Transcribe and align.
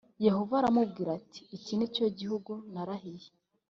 yehova 0.25 0.53
aramubwira 0.57 1.09
ati 1.19 1.41
“iki 1.57 1.73
ni 1.75 1.87
cyo 1.95 2.05
gihugu 2.19 2.51
narahiye 2.73 3.29